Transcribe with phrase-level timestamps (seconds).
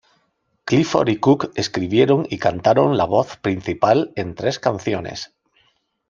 [0.65, 5.31] Clifford y Cook escribieron y cantaron la voz principal en tres canciones.